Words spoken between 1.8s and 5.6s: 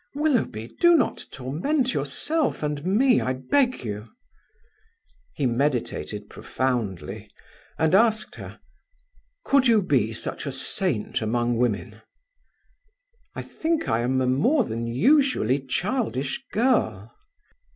yourself and me, I beg you." He